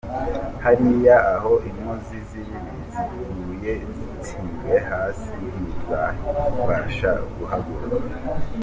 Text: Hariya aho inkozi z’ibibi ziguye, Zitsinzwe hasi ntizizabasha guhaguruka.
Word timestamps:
Hariya 0.63 1.15
aho 1.35 1.51
inkozi 1.69 2.15
z’ibibi 2.27 2.79
ziguye, 2.93 3.73
Zitsinzwe 3.95 4.73
hasi 4.89 5.31
ntizizabasha 5.41 7.11
guhaguruka. 7.37 8.15